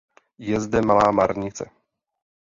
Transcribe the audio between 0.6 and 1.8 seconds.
zde malá márnice.